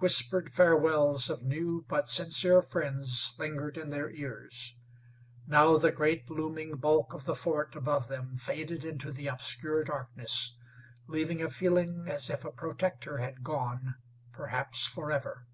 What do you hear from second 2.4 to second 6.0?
friends lingered in their ears. Now the